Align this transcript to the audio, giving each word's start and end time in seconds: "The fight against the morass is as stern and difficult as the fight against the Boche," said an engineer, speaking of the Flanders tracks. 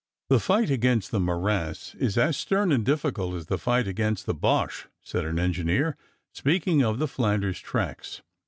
"The 0.29 0.39
fight 0.39 0.71
against 0.71 1.11
the 1.11 1.19
morass 1.19 1.93
is 1.93 2.17
as 2.17 2.35
stern 2.35 2.71
and 2.71 2.83
difficult 2.83 3.35
as 3.35 3.45
the 3.45 3.59
fight 3.59 3.87
against 3.87 4.25
the 4.25 4.33
Boche," 4.33 4.87
said 5.03 5.25
an 5.25 5.37
engineer, 5.37 5.95
speaking 6.33 6.81
of 6.81 6.97
the 6.97 7.07
Flanders 7.07 7.59
tracks. 7.59 8.23